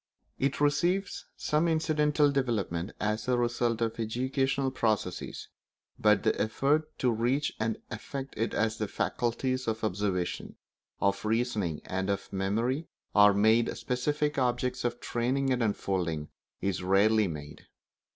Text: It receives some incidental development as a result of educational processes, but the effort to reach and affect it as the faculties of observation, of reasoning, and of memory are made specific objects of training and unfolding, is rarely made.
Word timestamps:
It 0.39 0.59
receives 0.59 1.27
some 1.37 1.67
incidental 1.67 2.31
development 2.31 2.93
as 2.99 3.27
a 3.27 3.37
result 3.37 3.81
of 3.81 3.99
educational 3.99 4.71
processes, 4.71 5.47
but 5.99 6.23
the 6.23 6.41
effort 6.41 6.97
to 6.97 7.11
reach 7.11 7.53
and 7.59 7.77
affect 7.91 8.33
it 8.35 8.55
as 8.55 8.79
the 8.79 8.87
faculties 8.87 9.67
of 9.67 9.83
observation, 9.83 10.55
of 10.99 11.23
reasoning, 11.23 11.81
and 11.85 12.09
of 12.09 12.33
memory 12.33 12.87
are 13.13 13.31
made 13.35 13.77
specific 13.77 14.39
objects 14.39 14.83
of 14.83 14.99
training 14.99 15.53
and 15.53 15.61
unfolding, 15.61 16.29
is 16.61 16.81
rarely 16.81 17.27
made. 17.27 17.67